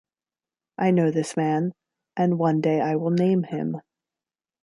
I 0.79 0.89
know 0.89 1.11
this 1.11 1.37
man, 1.37 1.73
and 2.17 2.39
one 2.39 2.59
day 2.59 2.81
I 2.81 2.95
will 2.95 3.11
name 3.11 3.43
him. 3.43 3.81